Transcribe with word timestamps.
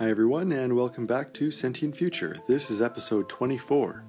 Hi, 0.00 0.08
everyone, 0.08 0.50
and 0.50 0.76
welcome 0.76 1.04
back 1.04 1.34
to 1.34 1.50
Sentient 1.50 1.94
Future. 1.94 2.38
This 2.48 2.70
is 2.70 2.80
episode 2.80 3.28
24. 3.28 4.02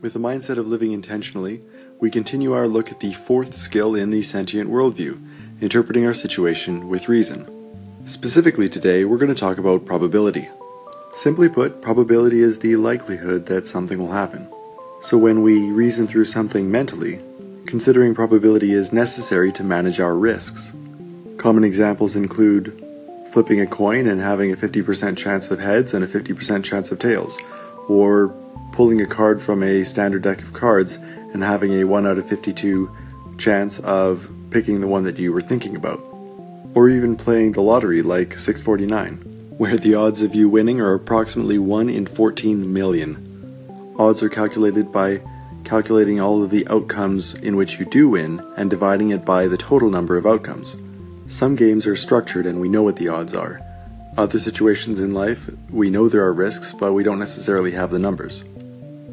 With 0.00 0.14
the 0.14 0.18
mindset 0.18 0.56
of 0.56 0.68
living 0.68 0.92
intentionally, 0.92 1.60
we 2.00 2.10
continue 2.10 2.54
our 2.54 2.66
look 2.66 2.90
at 2.90 3.00
the 3.00 3.12
fourth 3.12 3.54
skill 3.54 3.94
in 3.94 4.08
the 4.08 4.22
sentient 4.22 4.70
worldview 4.70 5.22
interpreting 5.60 6.06
our 6.06 6.14
situation 6.14 6.88
with 6.88 7.10
reason. 7.10 7.46
Specifically, 8.06 8.70
today, 8.70 9.04
we're 9.04 9.18
going 9.18 9.34
to 9.34 9.38
talk 9.38 9.58
about 9.58 9.84
probability. 9.84 10.48
Simply 11.12 11.50
put, 11.50 11.82
probability 11.82 12.40
is 12.40 12.60
the 12.60 12.76
likelihood 12.76 13.44
that 13.44 13.66
something 13.66 13.98
will 13.98 14.12
happen. 14.12 14.48
So, 15.02 15.18
when 15.18 15.42
we 15.42 15.70
reason 15.70 16.06
through 16.06 16.24
something 16.24 16.70
mentally, 16.70 17.20
considering 17.66 18.14
probability 18.14 18.72
is 18.72 18.94
necessary 18.94 19.52
to 19.52 19.62
manage 19.62 20.00
our 20.00 20.14
risks. 20.14 20.72
Common 21.36 21.64
examples 21.64 22.16
include 22.16 22.80
flipping 23.34 23.60
a 23.60 23.66
coin 23.66 24.06
and 24.06 24.20
having 24.20 24.52
a 24.52 24.56
50% 24.56 25.16
chance 25.16 25.50
of 25.50 25.58
heads 25.58 25.92
and 25.92 26.04
a 26.04 26.06
50% 26.06 26.62
chance 26.62 26.92
of 26.92 27.00
tails, 27.00 27.36
or 27.88 28.28
pulling 28.70 29.00
a 29.00 29.06
card 29.06 29.42
from 29.42 29.60
a 29.60 29.82
standard 29.82 30.22
deck 30.22 30.40
of 30.40 30.52
cards 30.52 31.00
and 31.32 31.42
having 31.42 31.74
a 31.74 31.82
1 31.82 32.06
out 32.06 32.16
of 32.16 32.28
52 32.28 32.88
chance 33.36 33.80
of 33.80 34.30
picking 34.50 34.80
the 34.80 34.86
one 34.86 35.02
that 35.02 35.18
you 35.18 35.32
were 35.32 35.40
thinking 35.40 35.74
about, 35.74 35.98
or 36.76 36.88
even 36.88 37.16
playing 37.16 37.50
the 37.50 37.60
lottery 37.60 38.02
like 38.02 38.38
649, 38.38 39.16
where 39.58 39.76
the 39.76 39.96
odds 39.96 40.22
of 40.22 40.36
you 40.36 40.48
winning 40.48 40.80
are 40.80 40.94
approximately 40.94 41.58
1 41.58 41.90
in 41.90 42.06
14 42.06 42.72
million. 42.72 43.96
Odds 43.98 44.22
are 44.22 44.28
calculated 44.28 44.92
by 44.92 45.20
calculating 45.64 46.20
all 46.20 46.44
of 46.44 46.50
the 46.50 46.68
outcomes 46.68 47.34
in 47.34 47.56
which 47.56 47.80
you 47.80 47.86
do 47.86 48.10
win 48.10 48.40
and 48.56 48.70
dividing 48.70 49.10
it 49.10 49.24
by 49.24 49.48
the 49.48 49.56
total 49.56 49.90
number 49.90 50.16
of 50.16 50.24
outcomes. 50.24 50.76
Some 51.26 51.56
games 51.56 51.86
are 51.86 51.96
structured 51.96 52.44
and 52.44 52.60
we 52.60 52.68
know 52.68 52.82
what 52.82 52.96
the 52.96 53.08
odds 53.08 53.34
are. 53.34 53.58
Other 54.18 54.38
situations 54.38 55.00
in 55.00 55.12
life, 55.12 55.48
we 55.70 55.88
know 55.88 56.06
there 56.06 56.24
are 56.24 56.34
risks, 56.34 56.72
but 56.72 56.92
we 56.92 57.02
don't 57.02 57.18
necessarily 57.18 57.72
have 57.72 57.90
the 57.90 57.98
numbers. 57.98 58.42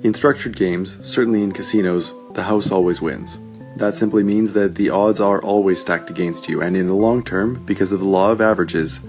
In 0.04 0.14
structured 0.14 0.58
games, 0.58 0.98
certainly 1.08 1.42
in 1.42 1.54
casinos, 1.54 2.14
the 2.34 2.44
house 2.44 2.70
always 2.70 3.02
wins. 3.02 3.40
That 3.78 3.94
simply 3.94 4.24
means 4.24 4.52
that 4.54 4.76
the 4.76 4.90
odds 4.90 5.22
are 5.22 5.42
always 5.42 5.80
stacked 5.80 6.10
against 6.10 6.50
you, 6.50 6.62
and 6.62 6.76
in 6.76 6.88
the 6.88 6.94
long 6.94 7.24
term, 7.24 7.64
because 7.66 7.94
of 7.94 8.02
the 8.02 8.06
law 8.06 8.32
of 8.32 8.42
averages, 8.42 9.00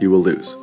you 0.00 0.10
will 0.10 0.20
lose. 0.20 0.56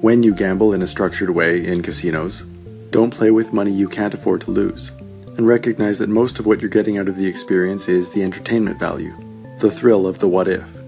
When 0.00 0.24
you 0.24 0.34
gamble 0.34 0.72
in 0.72 0.82
a 0.82 0.86
structured 0.86 1.30
way 1.30 1.64
in 1.64 1.82
casinos, 1.82 2.42
don't 2.90 3.14
play 3.14 3.30
with 3.30 3.52
money 3.52 3.70
you 3.70 3.88
can't 3.88 4.14
afford 4.14 4.40
to 4.42 4.50
lose, 4.50 4.90
and 5.36 5.46
recognize 5.46 5.98
that 5.98 6.08
most 6.08 6.40
of 6.40 6.46
what 6.46 6.60
you're 6.60 6.68
getting 6.68 6.98
out 6.98 7.08
of 7.08 7.16
the 7.16 7.26
experience 7.26 7.88
is 7.88 8.10
the 8.10 8.24
entertainment 8.24 8.80
value, 8.80 9.14
the 9.60 9.70
thrill 9.70 10.06
of 10.06 10.18
the 10.18 10.28
what 10.28 10.48
if 10.48 10.79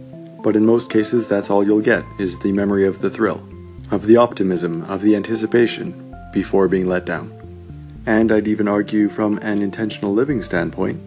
but 0.42 0.56
in 0.56 0.66
most 0.66 0.90
cases 0.90 1.28
that's 1.28 1.50
all 1.50 1.64
you'll 1.64 1.80
get 1.80 2.04
is 2.18 2.38
the 2.38 2.52
memory 2.52 2.86
of 2.86 2.98
the 2.98 3.10
thrill, 3.10 3.46
of 3.90 4.06
the 4.06 4.16
optimism, 4.16 4.82
of 4.84 5.02
the 5.02 5.14
anticipation, 5.16 6.14
before 6.32 6.68
being 6.68 6.86
let 6.86 7.04
down. 7.04 7.30
And 8.06 8.32
I'd 8.32 8.48
even 8.48 8.66
argue 8.66 9.08
from 9.08 9.38
an 9.38 9.62
intentional 9.62 10.12
living 10.12 10.42
standpoint, 10.42 11.00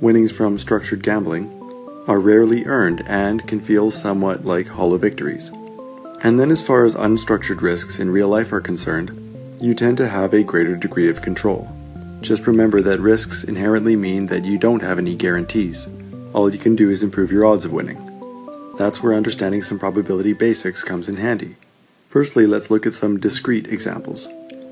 winnings 0.00 0.30
from 0.30 0.58
structured 0.58 1.02
gambling 1.02 1.52
are 2.06 2.20
rarely 2.20 2.64
earned 2.66 3.02
and 3.08 3.46
can 3.48 3.60
feel 3.60 3.90
somewhat 3.90 4.44
like 4.44 4.68
hollow 4.68 4.96
victories. 4.96 5.50
And 6.22 6.38
then, 6.38 6.50
as 6.50 6.64
far 6.64 6.84
as 6.84 6.94
unstructured 6.94 7.60
risks 7.60 7.98
in 7.98 8.10
real 8.10 8.28
life 8.28 8.52
are 8.52 8.60
concerned, 8.60 9.10
you 9.60 9.74
tend 9.74 9.96
to 9.96 10.08
have 10.08 10.32
a 10.32 10.42
greater 10.42 10.76
degree 10.76 11.08
of 11.08 11.22
control. 11.22 11.68
Just 12.20 12.46
remember 12.46 12.80
that 12.80 13.00
risks 13.00 13.44
inherently 13.44 13.96
mean 13.96 14.26
that 14.26 14.44
you 14.44 14.58
don't 14.58 14.82
have 14.82 14.98
any 14.98 15.14
guarantees. 15.14 15.88
All 16.32 16.52
you 16.52 16.58
can 16.58 16.76
do 16.76 16.90
is 16.90 17.02
improve 17.02 17.32
your 17.32 17.44
odds 17.44 17.64
of 17.64 17.72
winning. 17.72 18.15
That's 18.76 19.02
where 19.02 19.14
understanding 19.14 19.62
some 19.62 19.78
probability 19.78 20.34
basics 20.34 20.84
comes 20.84 21.08
in 21.08 21.16
handy. 21.16 21.56
Firstly, 22.08 22.46
let's 22.46 22.70
look 22.70 22.86
at 22.86 22.94
some 22.94 23.18
discrete 23.18 23.68
examples. 23.68 24.28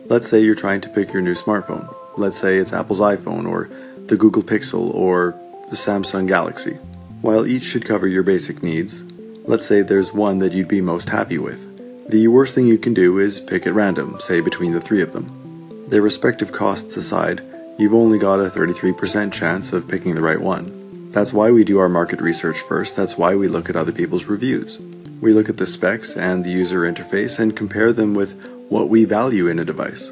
Let's 0.06 0.28
say 0.28 0.42
you're 0.42 0.54
trying 0.54 0.82
to 0.82 0.90
pick 0.90 1.12
your 1.12 1.22
new 1.22 1.34
smartphone. 1.34 1.94
Let's 2.18 2.38
say 2.38 2.58
it's 2.58 2.74
Apple's 2.74 3.00
iPhone 3.00 3.48
or 3.48 3.70
the 4.06 4.16
Google 4.16 4.42
Pixel 4.42 4.94
or 4.94 5.34
the 5.70 5.76
Samsung 5.76 6.28
Galaxy. 6.28 6.74
While 7.22 7.46
each 7.46 7.62
should 7.62 7.86
cover 7.86 8.06
your 8.06 8.22
basic 8.22 8.62
needs, 8.62 9.02
let's 9.44 9.64
say 9.64 9.80
there's 9.80 10.12
one 10.12 10.38
that 10.38 10.52
you'd 10.52 10.68
be 10.68 10.82
most 10.82 11.08
happy 11.08 11.38
with. 11.38 12.10
The 12.10 12.28
worst 12.28 12.54
thing 12.54 12.66
you 12.66 12.76
can 12.76 12.92
do 12.92 13.18
is 13.18 13.40
pick 13.40 13.66
at 13.66 13.72
random, 13.72 14.20
say 14.20 14.40
between 14.40 14.74
the 14.74 14.80
three 14.80 15.00
of 15.00 15.12
them. 15.12 15.88
Their 15.88 16.02
respective 16.02 16.52
costs 16.52 16.98
aside, 16.98 17.42
you've 17.78 17.94
only 17.94 18.18
got 18.18 18.40
a 18.40 18.50
33% 18.50 19.32
chance 19.32 19.72
of 19.72 19.88
picking 19.88 20.14
the 20.14 20.20
right 20.20 20.40
one. 20.40 20.83
That's 21.14 21.32
why 21.32 21.52
we 21.52 21.62
do 21.62 21.78
our 21.78 21.88
market 21.88 22.20
research 22.20 22.58
first. 22.62 22.96
That's 22.96 23.16
why 23.16 23.36
we 23.36 23.46
look 23.46 23.70
at 23.70 23.76
other 23.76 23.92
people's 23.92 24.24
reviews. 24.24 24.80
We 25.20 25.32
look 25.32 25.48
at 25.48 25.58
the 25.58 25.64
specs 25.64 26.16
and 26.16 26.44
the 26.44 26.50
user 26.50 26.80
interface 26.80 27.38
and 27.38 27.56
compare 27.56 27.92
them 27.92 28.14
with 28.14 28.34
what 28.68 28.88
we 28.88 29.04
value 29.04 29.46
in 29.46 29.60
a 29.60 29.64
device. 29.64 30.10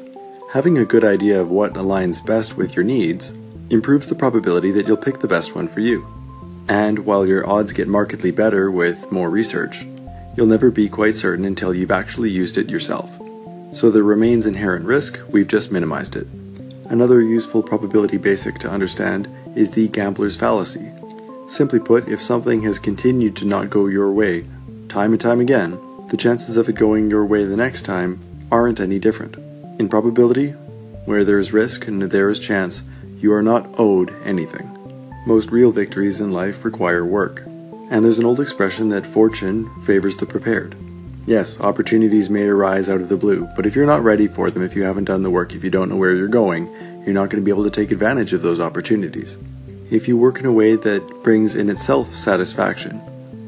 Having 0.53 0.77
a 0.77 0.85
good 0.85 1.03
idea 1.03 1.41
of 1.41 1.49
what 1.49 1.73
aligns 1.73 2.25
best 2.25 2.55
with 2.55 2.77
your 2.77 2.85
needs 2.85 3.33
improves 3.69 4.07
the 4.07 4.15
probability 4.15 4.71
that 4.71 4.87
you'll 4.87 4.95
pick 4.95 5.19
the 5.19 5.27
best 5.27 5.53
one 5.53 5.67
for 5.67 5.81
you. 5.81 6.07
And 6.69 6.99
while 6.99 7.27
your 7.27 7.45
odds 7.49 7.73
get 7.73 7.89
markedly 7.89 8.31
better 8.31 8.71
with 8.71 9.11
more 9.11 9.29
research, 9.29 9.85
you'll 10.37 10.47
never 10.47 10.71
be 10.71 10.87
quite 10.87 11.15
certain 11.15 11.43
until 11.43 11.73
you've 11.73 11.91
actually 11.91 12.29
used 12.29 12.57
it 12.57 12.69
yourself. 12.69 13.11
So 13.73 13.91
there 13.91 14.03
remains 14.03 14.45
inherent 14.45 14.85
risk, 14.85 15.19
we've 15.27 15.49
just 15.49 15.69
minimized 15.69 16.15
it. 16.15 16.27
Another 16.93 17.21
useful 17.21 17.63
probability 17.63 18.17
basic 18.17 18.59
to 18.59 18.69
understand 18.69 19.27
is 19.55 19.71
the 19.71 19.87
gambler's 19.87 20.37
fallacy. 20.37 20.91
Simply 21.47 21.79
put, 21.79 22.07
if 22.07 22.21
something 22.21 22.61
has 22.61 22.77
continued 22.77 23.35
to 23.37 23.45
not 23.45 23.71
go 23.71 23.87
your 23.87 24.11
way 24.11 24.45
time 24.89 25.11
and 25.11 25.19
time 25.19 25.39
again, 25.39 25.79
the 26.09 26.17
chances 26.17 26.55
of 26.55 26.69
it 26.69 26.75
going 26.75 27.09
your 27.09 27.25
way 27.25 27.45
the 27.45 27.57
next 27.57 27.81
time 27.81 28.19
aren't 28.51 28.79
any 28.79 28.99
different. 28.99 29.37
In 29.79 29.89
probability, 29.89 30.51
where 31.05 31.23
there 31.23 31.39
is 31.39 31.51
risk 31.51 31.87
and 31.87 31.99
there 31.99 32.29
is 32.29 32.37
chance, 32.37 32.83
you 33.17 33.33
are 33.33 33.41
not 33.41 33.67
owed 33.79 34.13
anything. 34.23 34.69
Most 35.25 35.49
real 35.49 35.71
victories 35.71 36.21
in 36.21 36.29
life 36.29 36.63
require 36.63 37.03
work. 37.03 37.41
And 37.89 38.05
there's 38.05 38.19
an 38.19 38.25
old 38.25 38.39
expression 38.39 38.89
that 38.89 39.07
fortune 39.07 39.67
favors 39.81 40.17
the 40.17 40.27
prepared. 40.27 40.75
Yes, 41.25 41.59
opportunities 41.61 42.29
may 42.29 42.43
arise 42.43 42.89
out 42.89 42.99
of 42.99 43.07
the 43.07 43.15
blue, 43.15 43.47
but 43.55 43.65
if 43.65 43.75
you're 43.75 43.85
not 43.85 44.03
ready 44.03 44.27
for 44.27 44.51
them, 44.51 44.61
if 44.61 44.75
you 44.75 44.83
haven't 44.83 45.05
done 45.05 45.21
the 45.21 45.29
work, 45.29 45.55
if 45.55 45.63
you 45.63 45.69
don't 45.69 45.87
know 45.87 45.95
where 45.95 46.13
you're 46.13 46.27
going, 46.27 46.67
you're 47.05 47.13
not 47.13 47.29
going 47.29 47.41
to 47.41 47.45
be 47.45 47.51
able 47.51 47.63
to 47.63 47.71
take 47.71 47.91
advantage 47.91 48.33
of 48.33 48.41
those 48.41 48.59
opportunities. 48.59 49.37
If 49.89 50.09
you 50.09 50.17
work 50.17 50.39
in 50.39 50.45
a 50.45 50.51
way 50.51 50.75
that 50.75 51.23
brings 51.23 51.55
in 51.55 51.69
itself 51.69 52.13
satisfaction, 52.13 53.01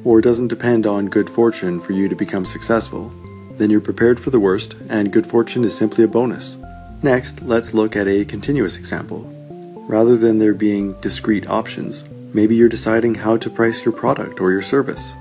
or 0.06 0.22
doesn't 0.22 0.48
depend 0.48 0.86
on 0.86 1.08
good 1.08 1.30
fortune 1.30 1.82
for 1.82 1.92
you 1.92 2.08
to 2.08 2.16
become 2.16 2.46
successful, 2.46 3.12
then 3.58 3.70
you're 3.70 3.82
prepared 3.82 4.22
for 4.22 4.30
the 4.30 4.40
worst, 4.40 4.76
and 4.88 5.12
good 5.12 5.28
fortune 5.28 5.66
is 5.66 5.76
simply 5.76 6.06
a 6.06 6.08
bonus. 6.08 6.56
Next, 7.04 7.42
let's 7.42 7.74
look 7.74 7.98
at 7.98 8.08
a 8.08 8.24
continuous 8.24 8.78
example. 8.78 9.30
Rather 9.88 10.16
than 10.16 10.40
there 10.40 10.54
being 10.54 10.94
discrete 11.02 11.50
options, 11.50 12.06
maybe 12.34 12.56
you're 12.56 12.70
deciding 12.70 13.16
how 13.16 13.36
to 13.36 13.50
price 13.50 13.84
your 13.84 13.94
product 13.94 14.40
or 14.40 14.52
your 14.52 14.62
service. 14.62 15.14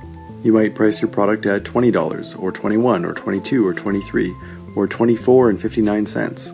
You 0.44 0.52
might 0.52 0.74
price 0.74 1.00
your 1.00 1.10
product 1.10 1.46
at 1.46 1.62
$20 1.62 2.38
or 2.38 2.52
21 2.52 3.06
or 3.06 3.14
22 3.14 3.66
or 3.66 3.72
23 3.72 4.34
or 4.76 4.86
24 4.86 5.48
and 5.48 5.58
59 5.58 6.04
cents. 6.04 6.52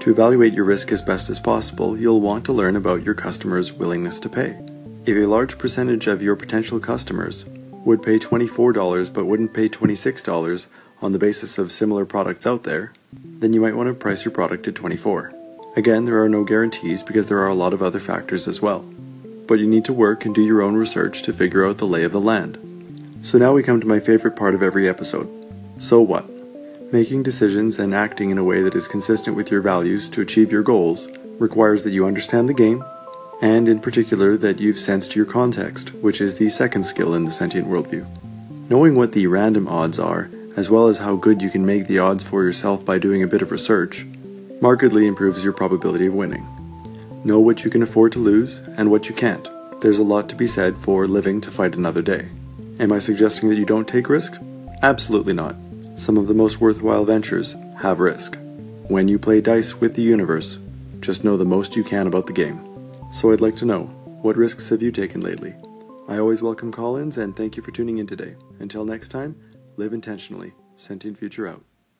To 0.00 0.10
evaluate 0.10 0.54
your 0.54 0.64
risk 0.64 0.90
as 0.90 1.02
best 1.02 1.28
as 1.28 1.38
possible, 1.38 1.98
you'll 1.98 2.22
want 2.22 2.46
to 2.46 2.54
learn 2.54 2.76
about 2.76 3.04
your 3.04 3.12
customers' 3.12 3.74
willingness 3.74 4.18
to 4.20 4.30
pay. 4.30 4.58
If 5.04 5.18
a 5.18 5.26
large 5.26 5.58
percentage 5.58 6.06
of 6.06 6.22
your 6.22 6.34
potential 6.34 6.80
customers 6.80 7.44
would 7.84 8.02
pay 8.02 8.18
$24 8.18 9.12
but 9.12 9.26
wouldn't 9.26 9.52
pay 9.52 9.68
$26 9.68 10.66
on 11.02 11.12
the 11.12 11.18
basis 11.18 11.58
of 11.58 11.70
similar 11.70 12.06
products 12.06 12.46
out 12.46 12.62
there, 12.62 12.94
then 13.12 13.52
you 13.52 13.60
might 13.60 13.76
want 13.76 13.88
to 13.88 13.94
price 13.94 14.24
your 14.24 14.32
product 14.32 14.66
at 14.66 14.74
24. 14.74 15.34
Again, 15.76 16.06
there 16.06 16.22
are 16.22 16.28
no 16.30 16.42
guarantees 16.42 17.02
because 17.02 17.28
there 17.28 17.40
are 17.40 17.48
a 17.48 17.54
lot 17.54 17.74
of 17.74 17.82
other 17.82 17.98
factors 17.98 18.48
as 18.48 18.62
well. 18.62 18.80
But 19.46 19.58
you 19.58 19.66
need 19.66 19.84
to 19.84 19.92
work 19.92 20.24
and 20.24 20.34
do 20.34 20.42
your 20.42 20.62
own 20.62 20.74
research 20.74 21.22
to 21.24 21.34
figure 21.34 21.66
out 21.66 21.76
the 21.76 21.86
lay 21.86 22.04
of 22.04 22.12
the 22.12 22.20
land. 22.20 22.58
So 23.22 23.38
now 23.38 23.52
we 23.52 23.62
come 23.62 23.80
to 23.80 23.86
my 23.86 23.98
favorite 23.98 24.36
part 24.36 24.54
of 24.54 24.62
every 24.62 24.88
episode. 24.88 25.28
So 25.78 26.00
what? 26.00 26.28
Making 26.92 27.22
decisions 27.24 27.78
and 27.78 27.92
acting 27.92 28.30
in 28.30 28.38
a 28.38 28.44
way 28.44 28.62
that 28.62 28.74
is 28.76 28.86
consistent 28.86 29.36
with 29.36 29.50
your 29.50 29.60
values 29.60 30.08
to 30.10 30.20
achieve 30.20 30.52
your 30.52 30.62
goals 30.62 31.08
requires 31.38 31.82
that 31.84 31.90
you 31.90 32.06
understand 32.06 32.48
the 32.48 32.54
game, 32.54 32.84
and 33.42 33.68
in 33.68 33.80
particular 33.80 34.36
that 34.36 34.60
you've 34.60 34.78
sensed 34.78 35.16
your 35.16 35.26
context, 35.26 35.92
which 35.94 36.20
is 36.20 36.36
the 36.36 36.48
second 36.48 36.84
skill 36.84 37.14
in 37.14 37.24
the 37.24 37.30
sentient 37.30 37.68
worldview. 37.68 38.06
Knowing 38.70 38.94
what 38.94 39.12
the 39.12 39.26
random 39.26 39.66
odds 39.66 39.98
are, 39.98 40.30
as 40.56 40.70
well 40.70 40.86
as 40.86 40.98
how 40.98 41.16
good 41.16 41.42
you 41.42 41.50
can 41.50 41.66
make 41.66 41.86
the 41.86 41.98
odds 41.98 42.22
for 42.22 42.42
yourself 42.42 42.84
by 42.84 42.98
doing 42.98 43.22
a 43.22 43.26
bit 43.26 43.42
of 43.42 43.50
research, 43.50 44.06
markedly 44.60 45.06
improves 45.06 45.44
your 45.44 45.52
probability 45.52 46.06
of 46.06 46.14
winning. 46.14 46.46
Know 47.24 47.40
what 47.40 47.64
you 47.64 47.70
can 47.70 47.82
afford 47.82 48.12
to 48.12 48.18
lose 48.18 48.60
and 48.76 48.90
what 48.90 49.08
you 49.08 49.14
can't. 49.14 49.48
There's 49.80 49.98
a 49.98 50.04
lot 50.04 50.28
to 50.30 50.36
be 50.36 50.46
said 50.46 50.76
for 50.76 51.06
living 51.06 51.40
to 51.42 51.50
fight 51.50 51.74
another 51.74 52.02
day. 52.02 52.28
Am 52.78 52.92
I 52.92 52.98
suggesting 52.98 53.48
that 53.48 53.56
you 53.56 53.64
don't 53.64 53.88
take 53.88 54.10
risk? 54.10 54.38
Absolutely 54.82 55.32
not. 55.32 55.56
Some 55.96 56.18
of 56.18 56.26
the 56.26 56.34
most 56.34 56.60
worthwhile 56.60 57.06
ventures 57.06 57.56
have 57.78 58.00
risk. 58.00 58.36
When 58.88 59.08
you 59.08 59.18
play 59.18 59.40
dice 59.40 59.80
with 59.80 59.94
the 59.94 60.02
universe, 60.02 60.58
just 61.00 61.24
know 61.24 61.38
the 61.38 61.44
most 61.46 61.74
you 61.74 61.82
can 61.82 62.06
about 62.06 62.26
the 62.26 62.34
game. 62.34 62.60
So 63.10 63.32
I'd 63.32 63.40
like 63.40 63.56
to 63.56 63.64
know, 63.64 63.84
what 64.20 64.36
risks 64.36 64.68
have 64.68 64.82
you 64.82 64.92
taken 64.92 65.22
lately? 65.22 65.54
I 66.06 66.18
always 66.18 66.42
welcome 66.42 66.70
call 66.70 66.96
ins 66.96 67.16
and 67.16 67.34
thank 67.34 67.56
you 67.56 67.62
for 67.62 67.70
tuning 67.70 67.96
in 67.96 68.06
today. 68.06 68.36
Until 68.60 68.84
next 68.84 69.08
time, 69.08 69.40
live 69.76 69.94
intentionally. 69.94 70.52
Sentient 70.76 71.16
Future 71.18 71.48
out. 71.48 71.64